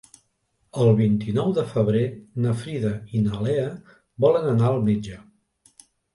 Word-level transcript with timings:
El 0.85 0.95
vint-i-nou 1.01 1.53
de 1.57 1.65
febrer 1.73 2.01
na 2.47 2.55
Frida 2.63 2.95
i 3.19 3.23
na 3.27 3.43
Lea 3.49 3.67
volen 4.27 4.51
anar 4.55 4.69
al 4.73 4.83
metge. 4.91 5.21